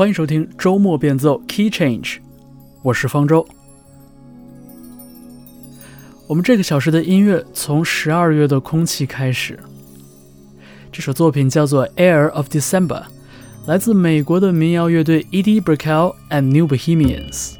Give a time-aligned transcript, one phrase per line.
[0.00, 2.20] 欢迎收听周末变奏 Key Change，
[2.80, 3.46] 我是方舟。
[6.26, 9.60] 我们这个小时的音乐从十二月的空气开始。
[10.90, 13.02] 这首作品叫做《Air of December》，
[13.66, 17.59] 来自美国的民谣乐队 Eddie Brickell and New Bohemians。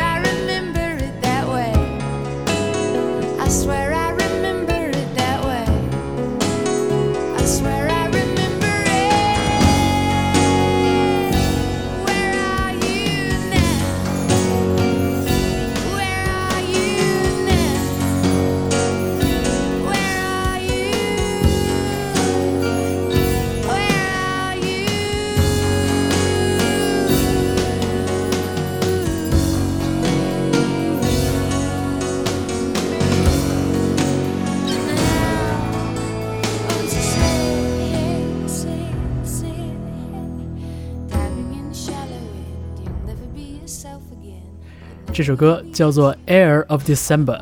[45.21, 47.37] 这首歌叫做《Air of December》，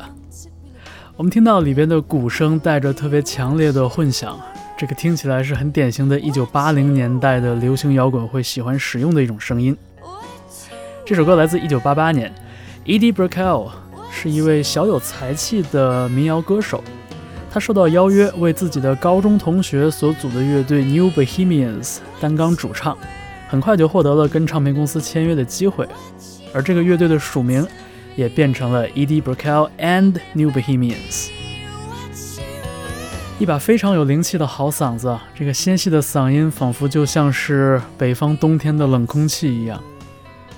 [1.16, 4.38] 我们听到里边的鼓声带着特别强烈的混响，
[4.76, 9.74] 这个听起来是很典型的1980年代的流行摇滚会喜欢使用的一种声音。
[11.06, 12.34] 这首歌来自1988年
[12.84, 13.70] ，Eddie Brickell
[14.12, 16.84] 是一位小有才气的民谣歌手，
[17.50, 22.94] 他受到邀约为自己的高中同学所组的乐队 New Bohemians 担纲主唱，
[23.48, 25.88] 很快就获得了跟唱片公司签约的机会，
[26.52, 27.66] 而这个乐队的署名
[28.16, 31.30] 也变成了 edie brokel and new bohemians
[33.38, 39.82] 一把非常有灵气的好嗓子这个纤细的嗓音仿佛就像是北方冬天的冷空气一样。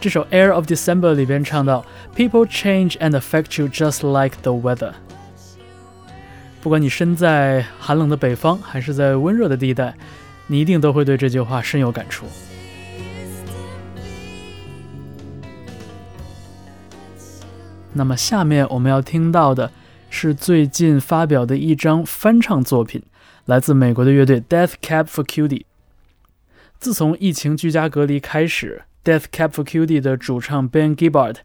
[0.01, 1.85] 这首 air of december 里边唱到
[2.17, 4.93] people change and affect you just like the weather
[6.61, 9.95] 不管你身在寒冷的北方还是在温热的地带
[10.49, 12.27] 你一定都会对这句话深有感触。
[17.95, 19.71] 那么，下面我们要听到的。
[20.15, 23.03] 是最近发表的一张翻唱作品，
[23.47, 25.65] 来自美国的乐队 Death Cab for Cutie。
[26.79, 31.37] 自从疫情居家隔离开始，Death Cab for Cutie 的主唱 Ben Gibbard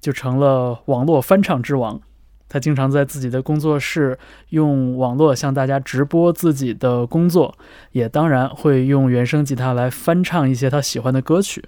[0.00, 2.00] 就成了网络翻唱之王。
[2.48, 4.18] 他经常在自己的工作室
[4.48, 7.54] 用网络向大家直播自己的工作，
[7.92, 11.62] 也当然会用原声吉他来翻唱一些他喜欢的歌曲。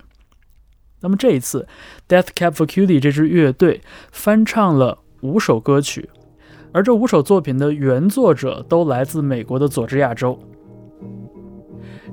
[1.01, 1.67] 那么这一次
[2.09, 6.09] ，Death Cab for Cutie 这支乐队翻唱了五首歌曲。
[6.73, 10.39] 而这五首作品的原作者都来自美国的佐治亚州。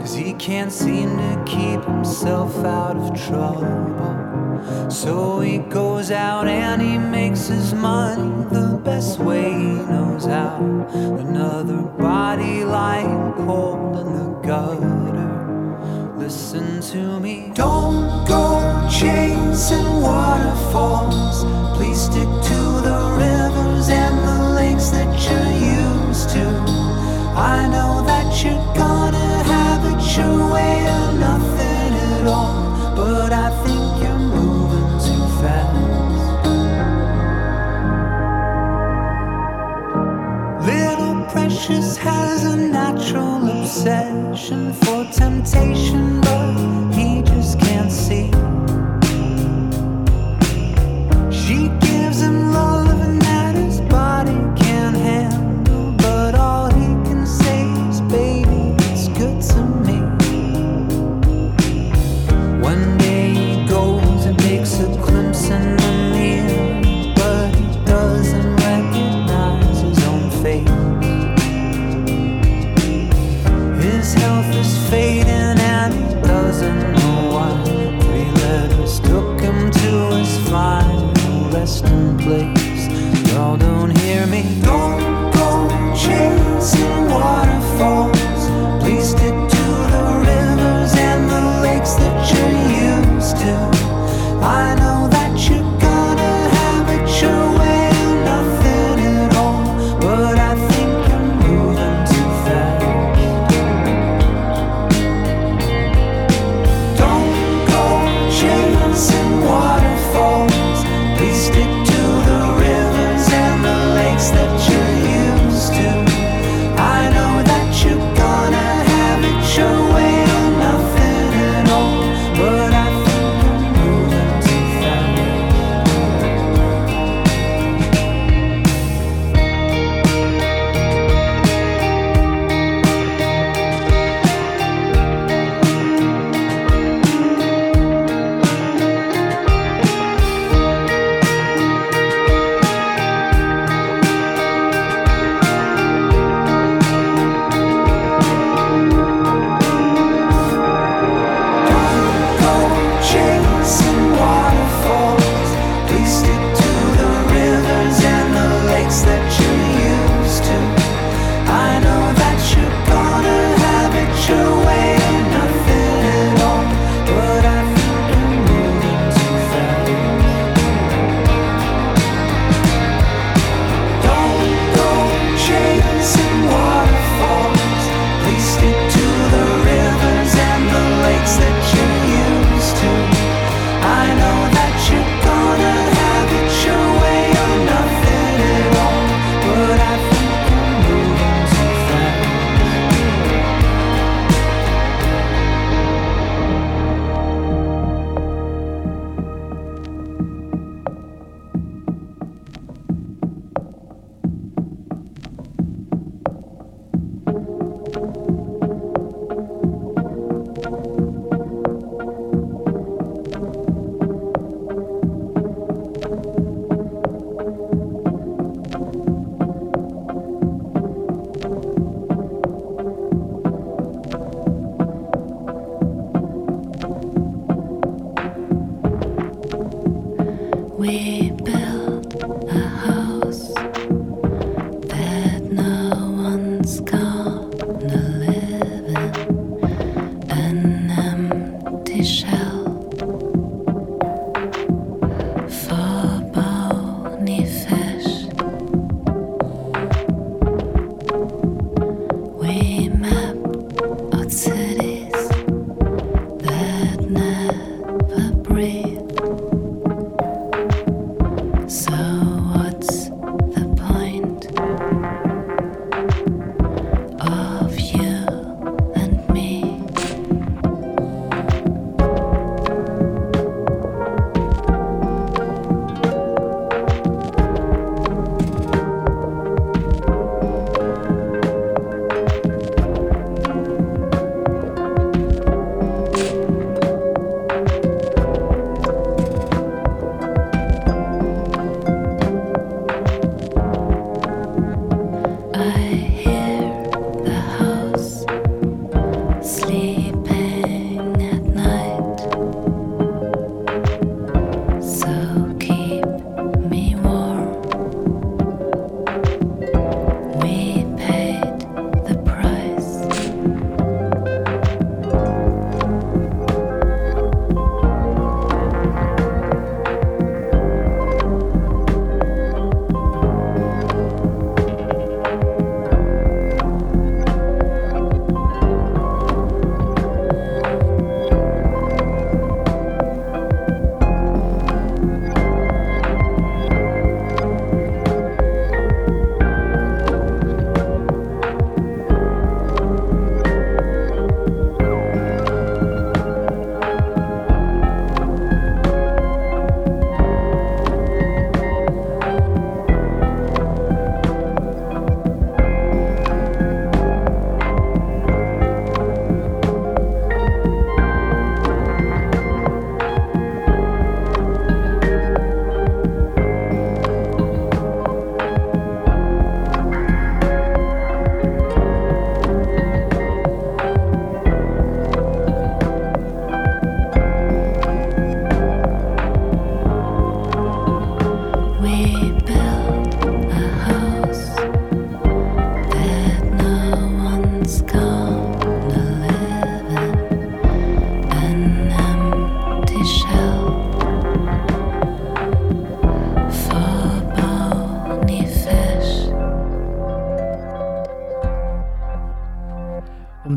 [0.00, 4.90] Cause he can't seem to keep himself out of trouble.
[4.90, 10.56] So he goes out and he makes his money the best way he knows how.
[10.92, 15.37] Another body lying cold in the gutter.
[16.18, 17.52] Listen to me.
[17.54, 21.44] Don't go chasing waterfalls.
[21.76, 25.54] Please stick to the rivers and the lakes that you're
[25.86, 26.44] used to.
[27.38, 32.96] I know that you're gonna have it your way or nothing at all.
[32.96, 35.78] But I think you're moving too fast.
[40.66, 43.37] Little Precious has a natural
[43.68, 48.27] obsession for temptation, but he just can't see.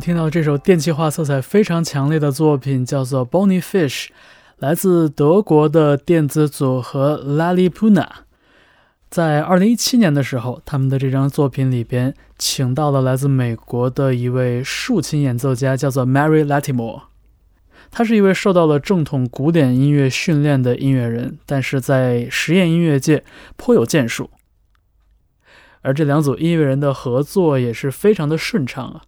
[0.02, 4.06] 听到这首电气化色彩非常强烈的作品，叫做《Bonnie Fish》，
[4.58, 8.08] 来自德国的电子组合 Lalipuna。
[9.12, 17.04] 在二零一七年的时候，他们的这张作品里边，请到了来自美国的一位竖琴演奏家，叫做 Mary Latimore。
[17.92, 23.24] 他是一位受到了正统古典音乐训练的音乐人，但是在实验音乐界
[23.56, 24.32] 颇有建树。
[25.84, 29.04] 而这两组音乐人的合作也是非常的顺畅啊。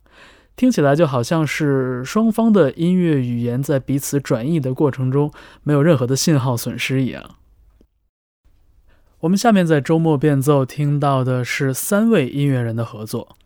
[0.56, 5.32] 听起来就好像是双方的音乐语言在彼此转译的过程中
[5.64, 7.24] 没有任何的信号损失一样。
[9.22, 13.38] 我们下面在周末变奏听到的是三位音乐人的合作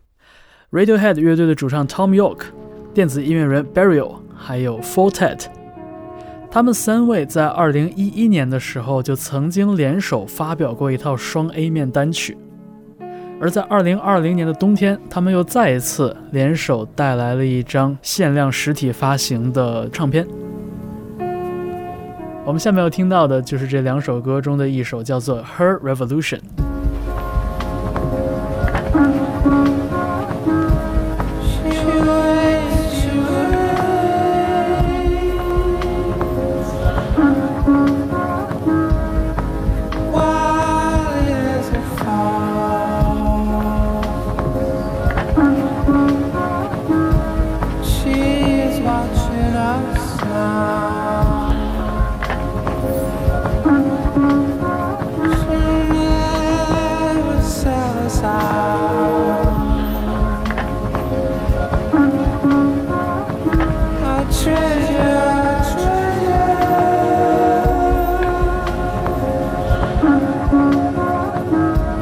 [0.70, 2.46] ：Radiohead 乐队的主唱 Tom York、
[2.92, 5.46] 电子音乐人 Burial，还有 Fortet。
[6.50, 12.36] 他们三位在2011年的时候就曾经联手发表过一套双 A 面单曲。
[13.40, 20.26] 而在二零二零年的冬天，他们又再一次联手带来了一张限量实体发行的唱片。
[22.44, 26.38] 我们下面要听到的就是这两首歌中的一首，叫做《Her Revolution》。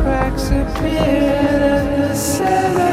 [0.03, 2.86] Cracks appeared at the center.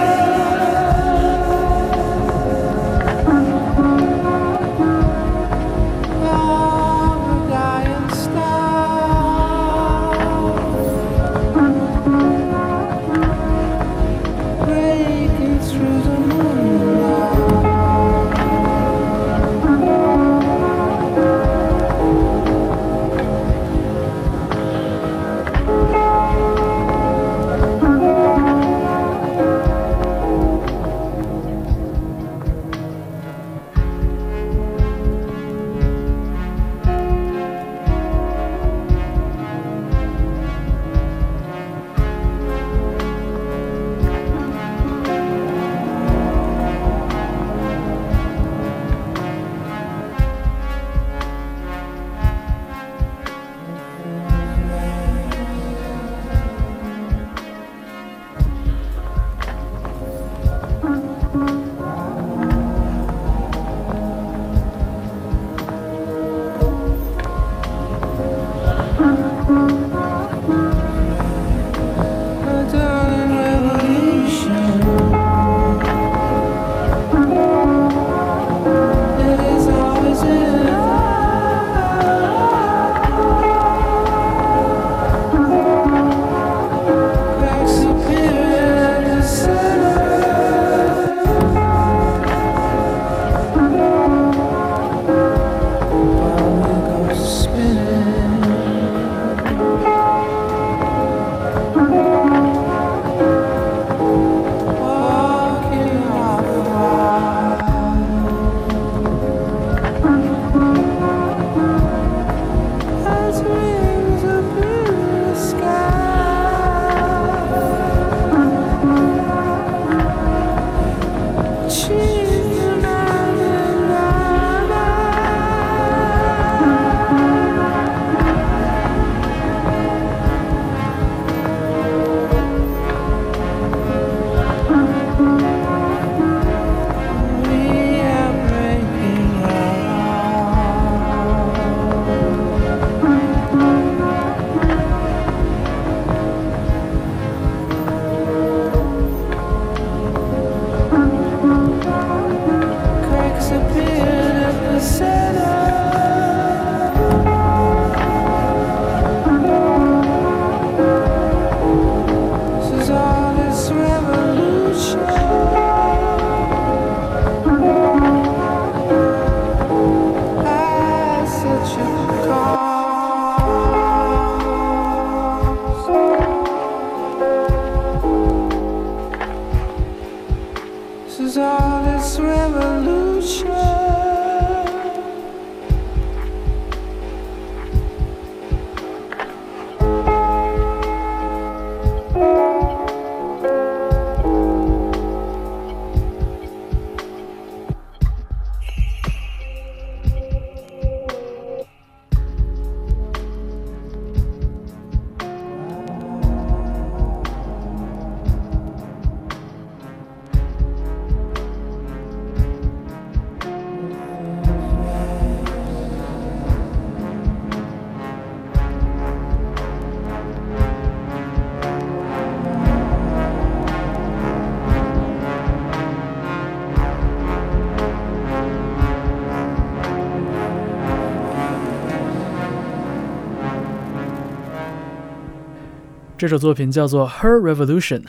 [236.23, 237.99] 这首作品叫做《Her Revolution》，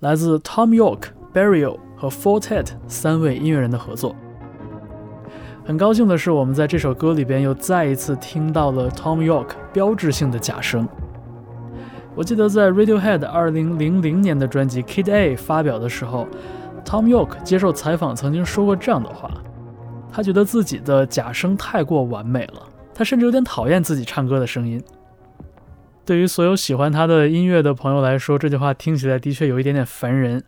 [0.00, 4.16] 来自 Tom York、Burial 和 Fortet 三位音乐人的合作。
[5.64, 10.88] 很高兴的是，我们在这首歌里边又再一次听到了 Tom York 标志性的假声。
[12.16, 16.26] 我记得在 Radiohead 2000年的专辑《Kid A》发表的时候
[16.84, 19.30] ，Tom York 接受采访曾经说过这样的话：
[20.10, 24.82] 他觉得自己的假声太过完美了，他甚至有点讨厌自己唱歌的声音。
[26.12, 30.44] 对于所有喜欢他的音乐的朋友来说，这句话听起来的确有一点点烦人。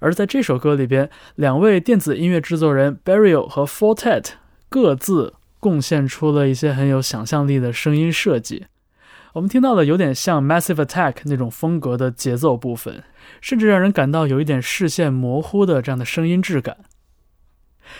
[0.00, 4.30] 而在这首歌里边，两位电子音乐制作人 Burial 和 Fortet
[4.68, 8.66] 各自贡献出了一些很有想象力的声音设计。
[9.34, 13.04] 我们听到了有点像 Massive Attack 那种风格的节奏部分，
[13.40, 16.78] 甚至让人感到有一点视线模糊的这样的声音质感。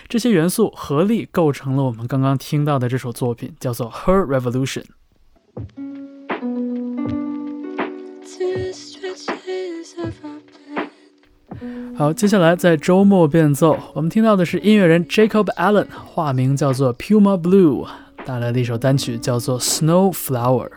[0.09, 4.87] 这些元素合力构成了我们刚刚听到的这首作品，叫做 Her Revolution。
[11.97, 17.89] 好，接下来在周末变奏，我们听到的是音乐人 Jacob Allen，化名叫做 Puma Blue，
[18.25, 20.69] 带来的一首单曲叫做 Snow Flower。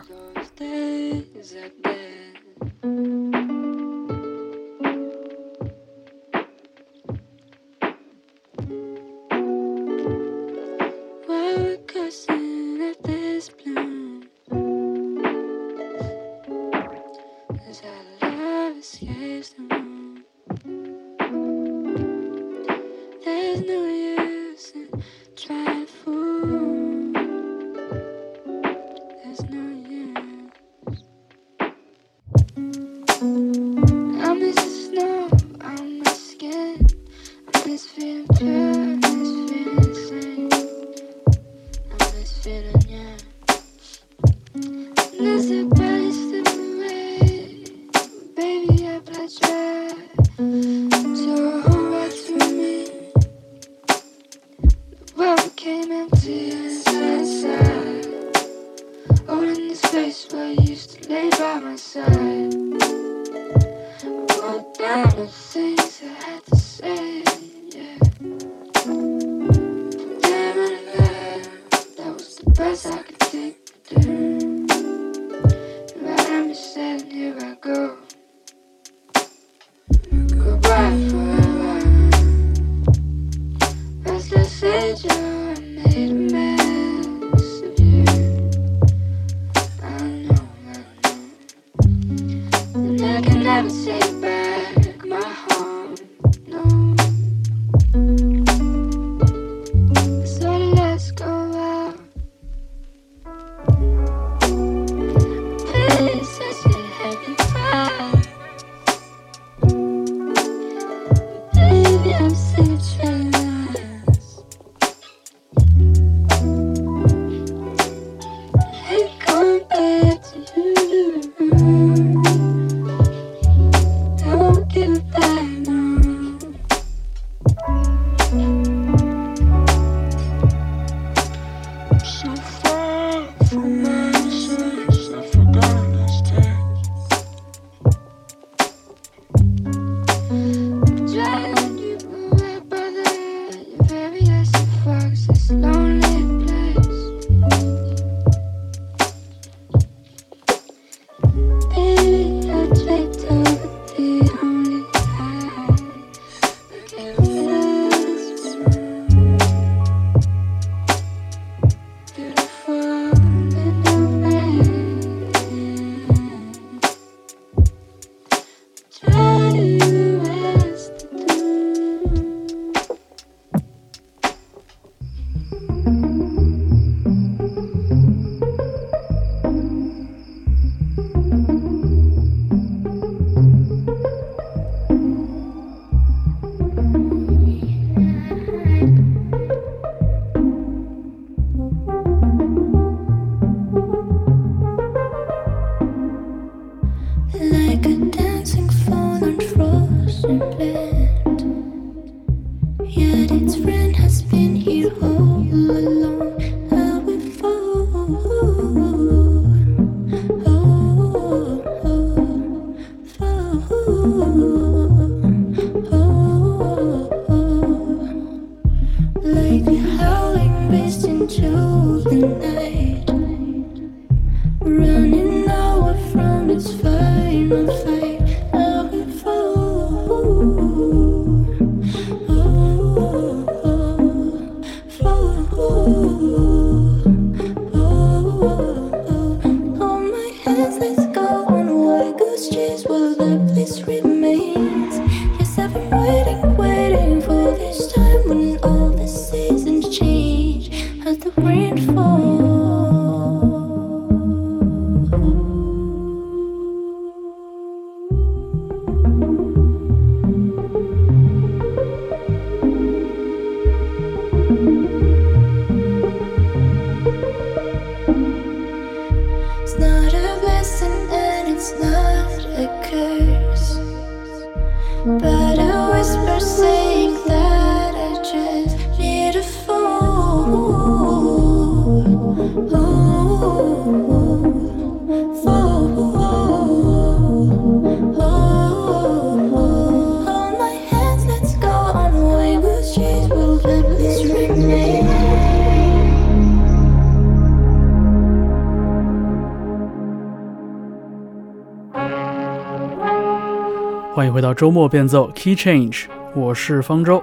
[304.54, 307.22] 周末变奏 Key Change，我是方舟。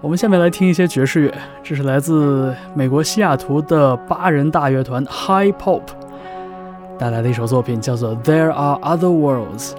[0.00, 5.82] 我们下面来听一些爵士乐，这是来自美国西雅图的八人大乐团 High Pop
[6.98, 9.72] 带来的一首作品，叫做 There Are Other Worlds。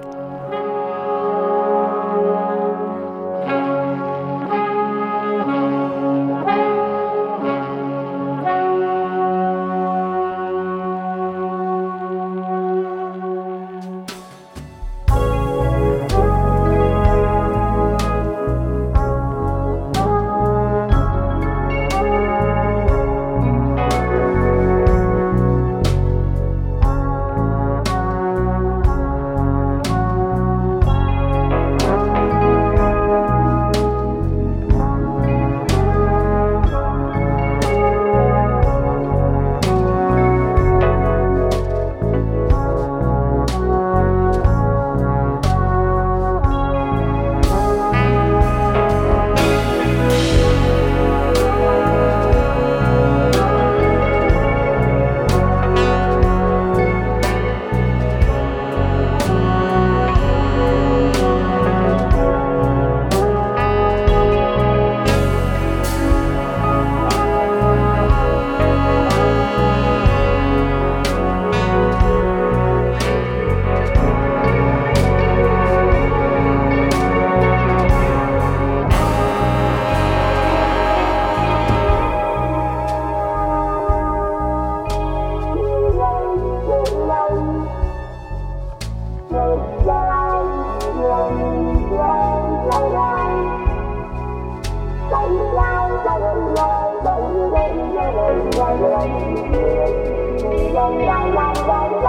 [100.84, 102.03] wow wow wow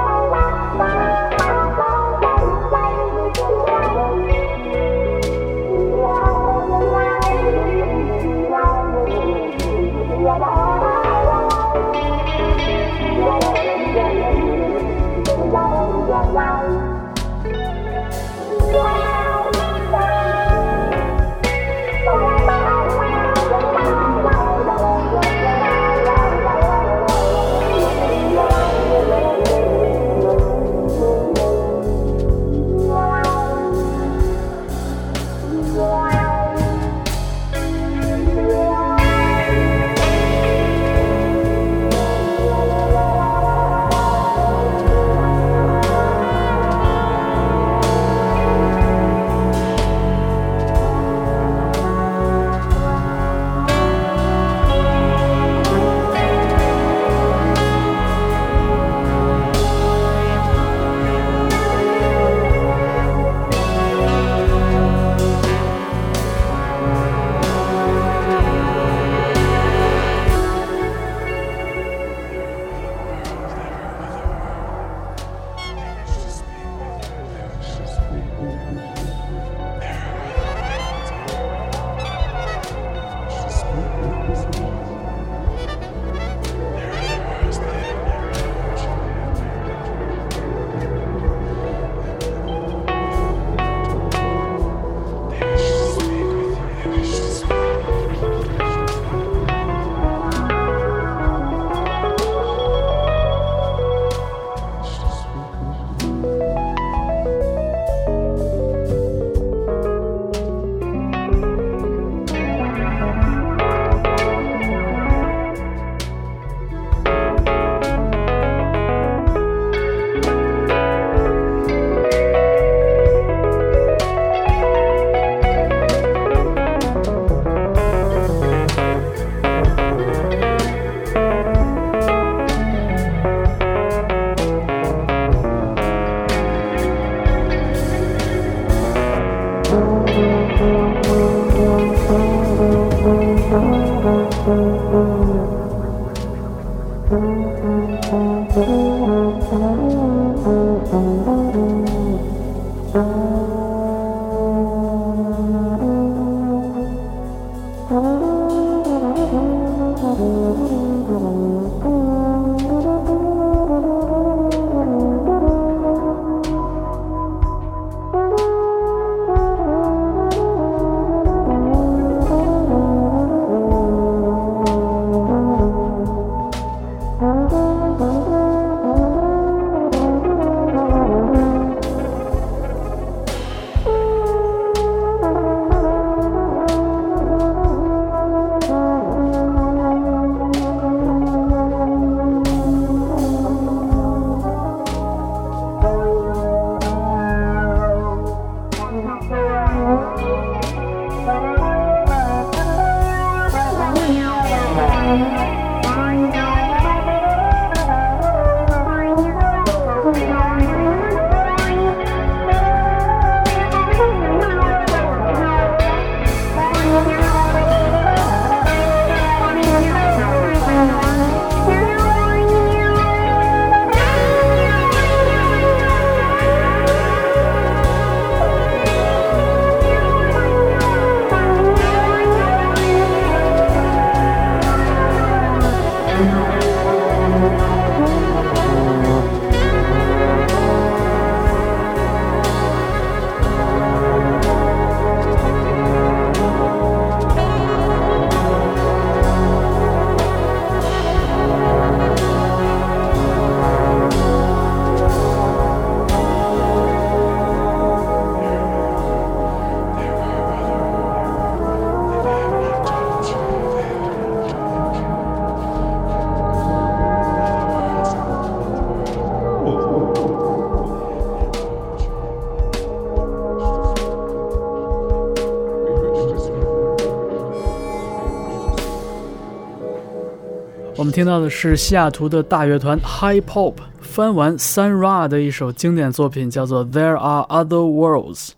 [281.14, 288.48] 听到的是西雅图的大乐团 High Pop 翻完 Sun Ra 的一首经典作品，叫做《There Are Other Worlds》。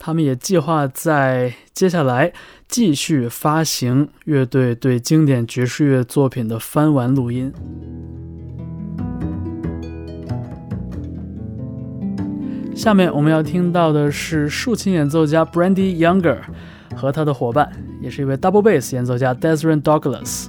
[0.00, 2.32] 他们也计划在接下来
[2.66, 7.52] 继续发行乐队对经典爵士乐作品的翻完录音。
[12.74, 16.38] 下面我们要听到的是竖琴演奏家 Brandy Younger
[16.96, 20.48] 和他的伙伴，也是一位 double bass 演奏家 Desron Douglas。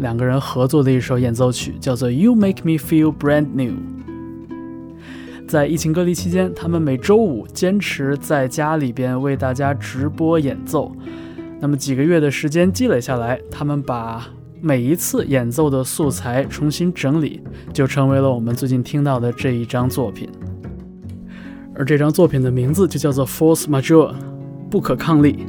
[0.00, 3.72] 两个人合作的一首演奏曲，叫做《You Make Me Feel Brand New》。
[5.46, 10.90] 在疫情隔离期间，他们每周五坚持在家里边为大家直播演奏。
[11.60, 14.26] 那么几个月的时间积累下来，他们把
[14.60, 20.28] 每一次演奏的素材重新整理，就成为了我们最近听到的这一张作品。
[21.74, 24.12] 而这张作品的名字就叫做《Force Majeure》，
[24.70, 25.44] 不可抗力。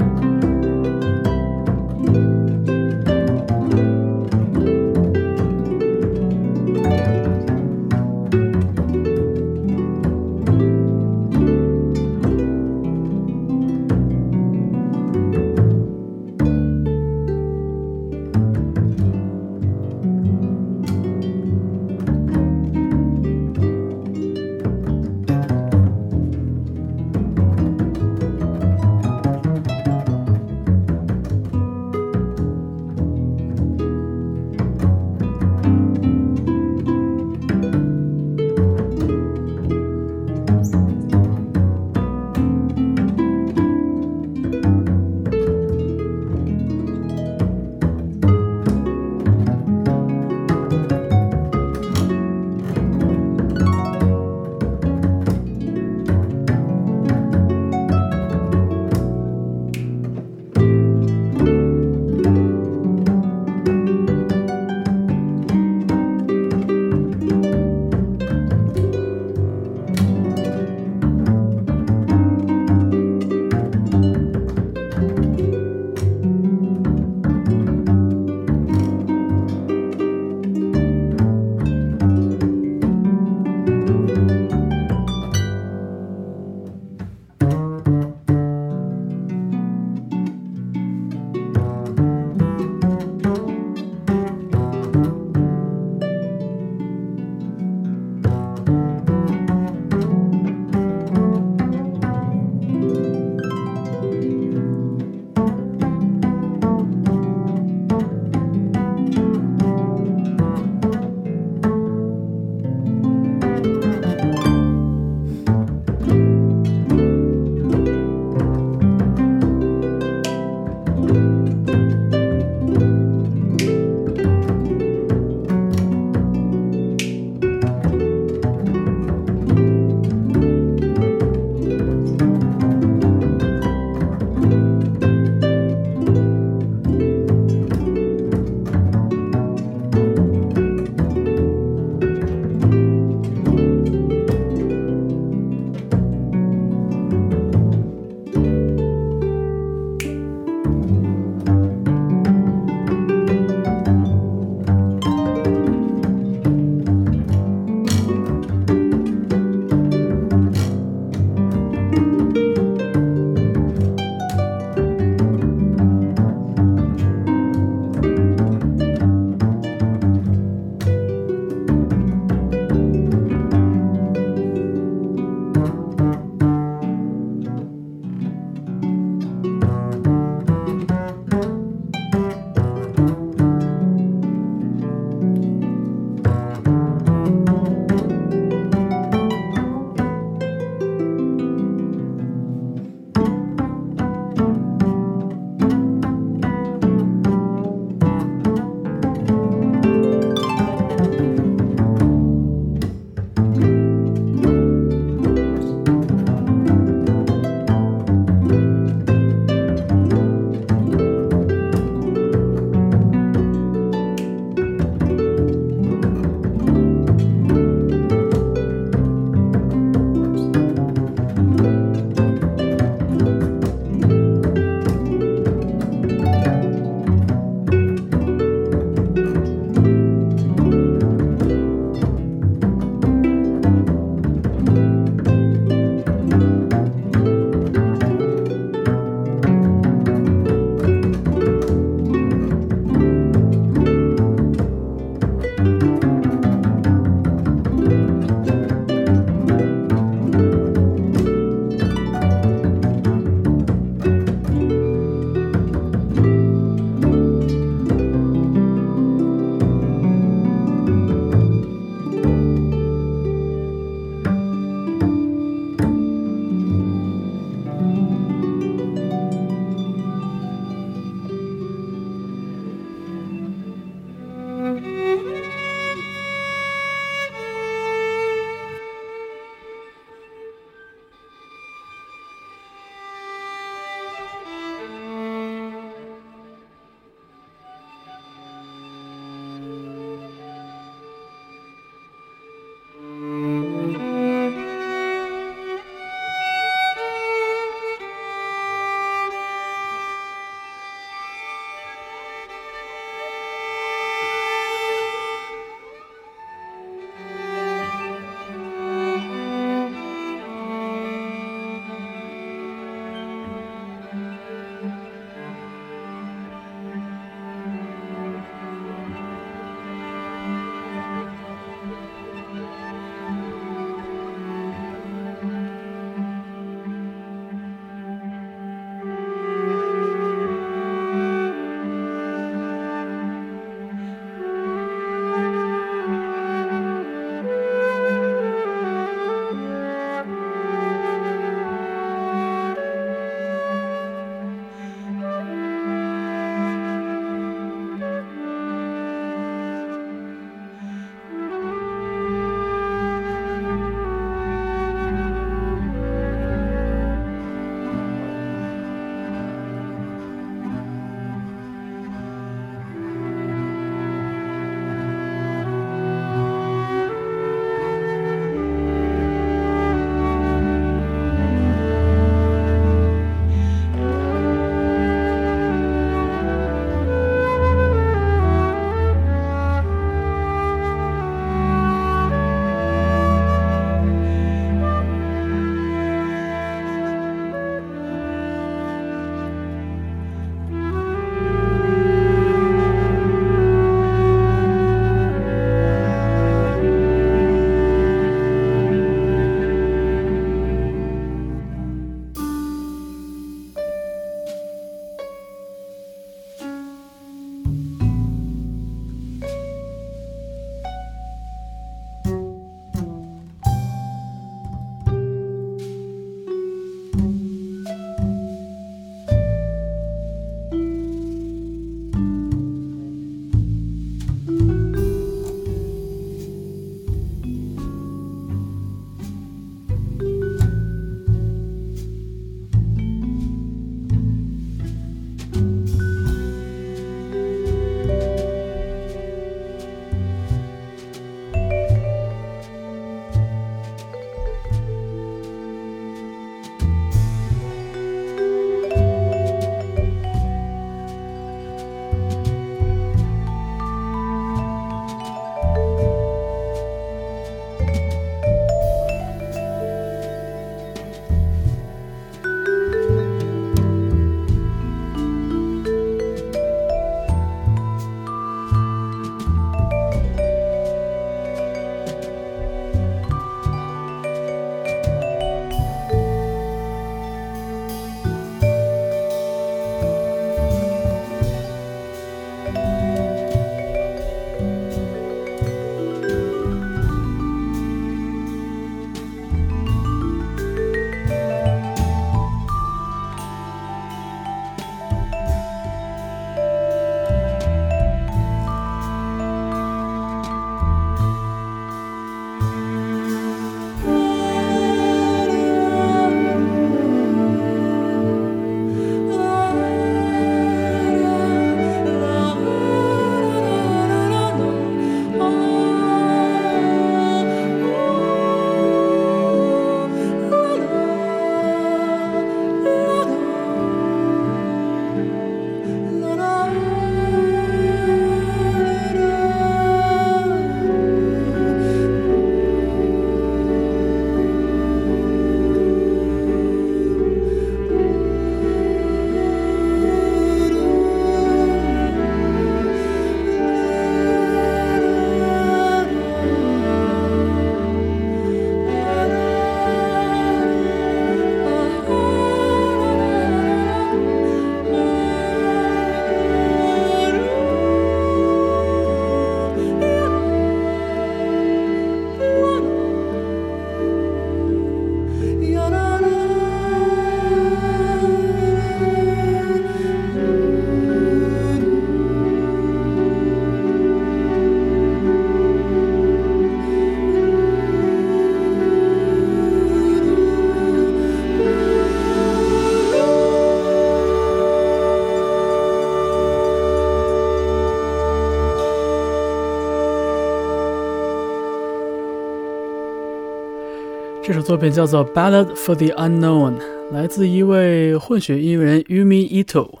[594.52, 596.78] 这首作品叫做《Ballad for the Unknown》，
[597.10, 600.00] 来自一位混血音乐人 Yumi Ito。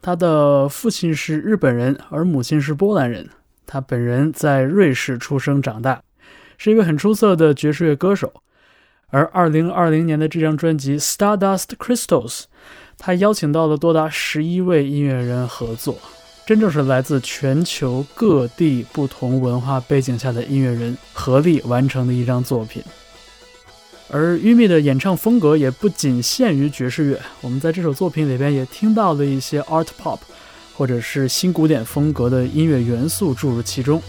[0.00, 3.28] 他的父亲是日本人，而母亲是波兰人。
[3.66, 6.00] 他本人在瑞士出生长大，
[6.56, 8.32] 是一位很出色的爵士乐歌手。
[9.10, 12.38] 而2020年的这张专辑《Stardust Crystals》，
[12.96, 15.98] 他邀请到了多达十一位音乐人合作，
[16.46, 22.82] 真正是来自全球各地不同文化背景下的音乐人合力完成的一张作品。
[24.14, 30.18] 而 Yumi 的演唱风格也不仅限于爵士乐，我们在这首作品里边也听到了一些 Art Pop，
[30.76, 34.02] 或者是新古典风格的音乐元素注入其中。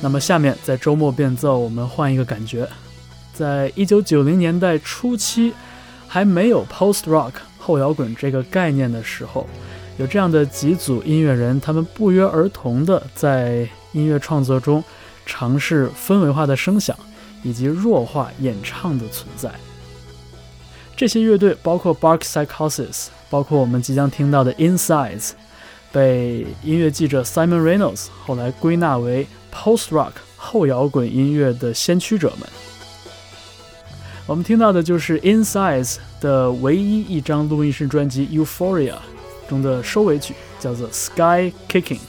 [0.00, 2.68] 那么下面在周末变奏，我们换一个感觉，
[3.34, 5.52] 在一九九零年代初期，
[6.06, 9.44] 还没有 Post Rock 后摇滚这个概念的时候，
[9.98, 13.68] 有这样的几组音乐人，他们不约而同的在。
[13.96, 14.84] 音乐创作中，
[15.24, 16.94] 尝试氛围化的声响
[17.42, 19.50] 以及弱化演唱的存在。
[20.94, 25.30] 这些乐队包括 Bark Psychosis，包括我们即将听到的 Insides，
[25.90, 32.48] 被音乐记者 Simon Reynolds 后来归纳为 Post Rock 后摇滚音乐的先驱者们。
[34.26, 38.96] 我们听到的就是 Insides 的唯一一张录音室专辑 Euphoria
[39.48, 42.00] 中的收尾曲，叫做 Sky Kicking。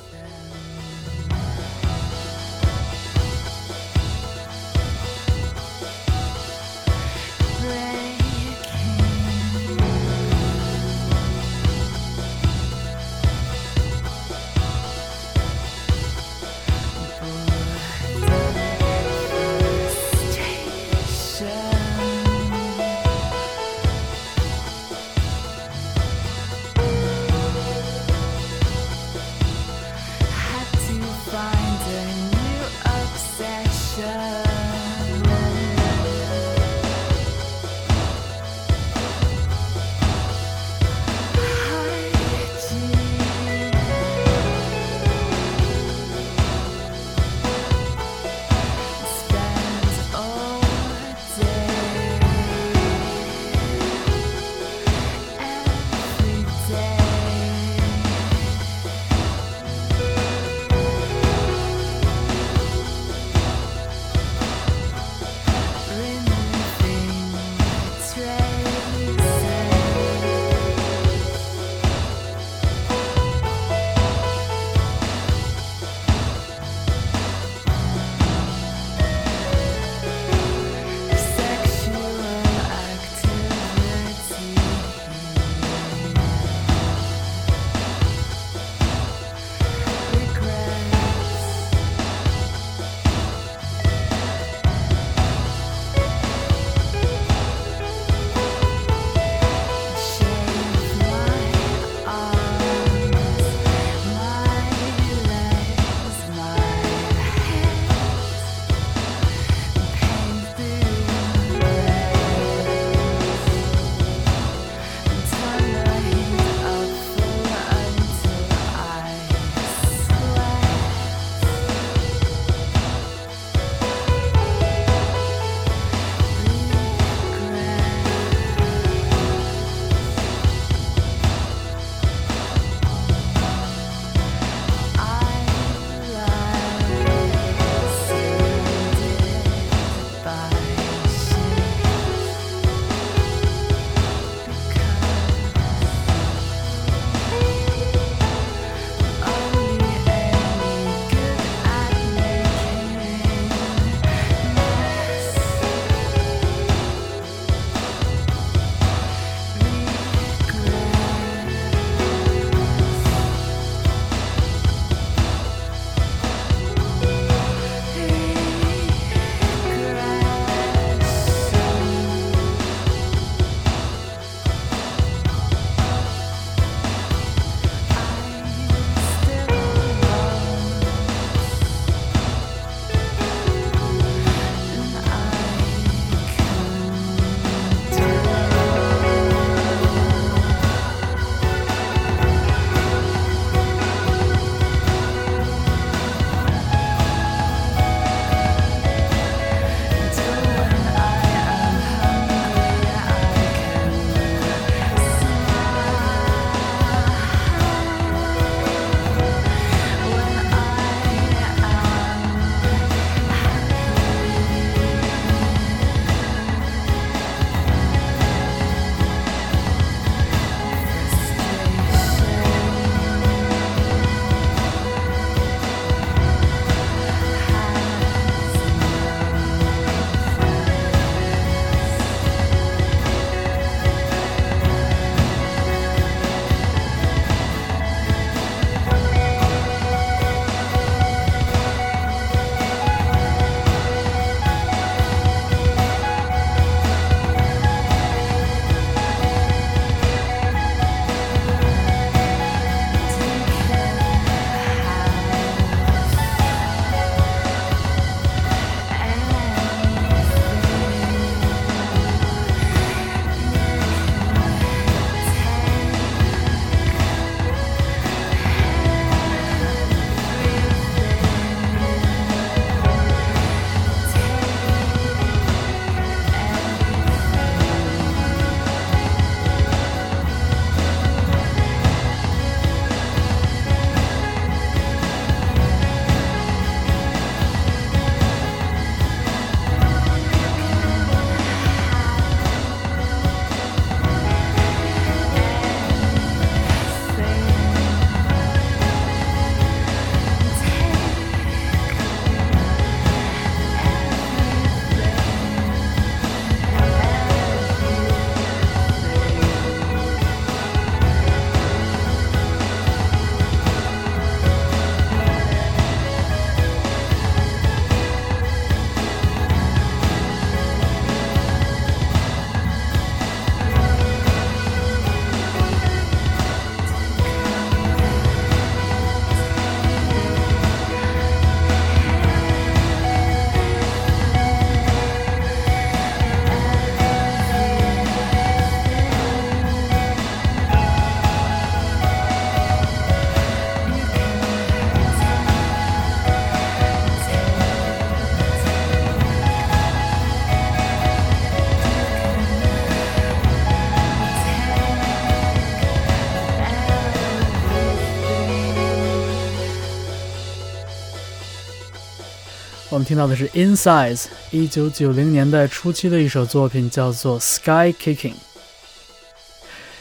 [362.98, 368.34] 我们听到的是 Insize，一九九零年代初期的一首作品，叫做 Sky Kicking。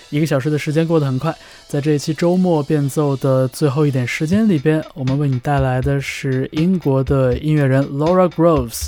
[0.09, 1.36] 一个小时的时间过得很快，
[1.68, 8.86] 在这一期周末变奏的最后一点时间里边，我们为你带来的是英国的音乐人 Laura Groves，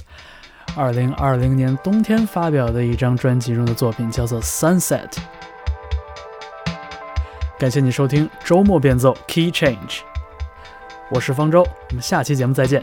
[0.74, 5.10] 二零二零年冬天发表的一张专辑中的作品，叫做 Sunset。
[7.58, 9.98] 感谢你收听周末变奏 Key Change，
[11.10, 12.82] 我是方舟，我们下期节目再见。